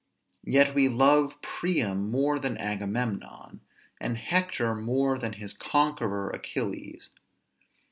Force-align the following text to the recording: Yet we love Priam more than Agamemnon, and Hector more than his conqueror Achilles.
Yet 0.47 0.73
we 0.73 0.89
love 0.89 1.39
Priam 1.43 2.09
more 2.09 2.39
than 2.39 2.57
Agamemnon, 2.57 3.61
and 3.99 4.17
Hector 4.17 4.73
more 4.73 5.19
than 5.19 5.33
his 5.33 5.53
conqueror 5.53 6.31
Achilles. 6.31 7.11